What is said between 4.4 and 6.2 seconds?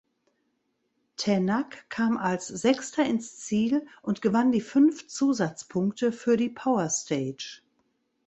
die fünf Zusatzpunkte